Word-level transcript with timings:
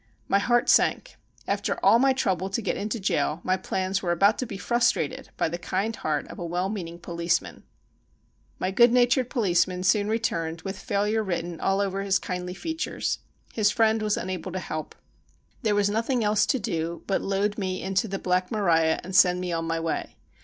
My 0.27 0.39
heart 0.39 0.67
sank. 0.67 1.17
After 1.47 1.75
all 1.85 1.99
my 1.99 2.11
trouble 2.11 2.49
to 2.49 2.61
get 2.63 2.75
into 2.75 2.99
jail, 2.99 3.39
my 3.43 3.55
plans 3.55 4.01
were 4.01 4.11
about 4.11 4.39
to 4.39 4.47
be 4.47 4.57
frustrated 4.57 5.29
by 5.37 5.47
the 5.47 5.59
kind 5.59 5.95
heart 5.95 6.27
of 6.27 6.39
a 6.39 6.43
well 6.43 6.69
meaning 6.69 6.97
policeman! 6.97 7.61
My 8.57 8.71
good 8.71 8.91
natured 8.91 9.29
policeman 9.29 9.83
soon 9.83 10.07
returned 10.07 10.61
with 10.63 10.79
failure 10.79 11.21
written 11.23 11.59
all 11.61 11.79
over 11.79 12.01
his 12.01 12.17
kindly 12.17 12.55
features. 12.55 13.19
His 13.53 13.69
friend 13.69 14.01
was 14.01 14.17
unable 14.17 14.51
to 14.53 14.57
help. 14.59 14.95
There 15.61 15.75
was 15.75 15.87
nothing 15.87 16.23
else 16.23 16.47
to 16.47 16.57
do 16.57 17.03
but 17.05 17.21
load 17.21 17.59
me 17.59 17.83
into 17.83 18.07
the 18.07 18.17
"Black 18.17 18.49
Maria" 18.51 18.99
and 19.03 19.15
send 19.15 19.39
me 19.39 19.51
on 19.51 19.65
my 19.65 19.79
way. 19.79 20.15